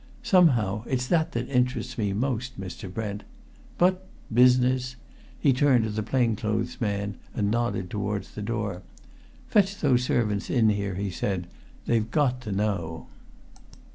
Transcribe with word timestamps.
Somehow, 0.23 0.83
it's 0.87 1.05
that 1.05 1.33
that 1.33 1.47
interests 1.47 1.95
me 1.95 2.11
most, 2.11 2.59
Mr. 2.59 2.91
Brent. 2.91 3.21
But 3.77 4.07
business!" 4.33 4.95
He 5.39 5.53
turned 5.53 5.83
to 5.83 5.91
the 5.91 6.01
plain 6.01 6.35
clothes 6.35 6.81
man, 6.81 7.17
and 7.35 7.51
nodded 7.51 7.91
towards 7.91 8.31
the 8.31 8.41
door. 8.41 8.81
"Fetch 9.47 9.77
those 9.79 10.01
servants 10.03 10.49
in 10.49 10.69
here," 10.69 10.95
he 10.95 11.11
said. 11.11 11.45
"They've 11.85 12.09
got 12.09 12.41
to 12.41 12.51
know." 12.51 13.09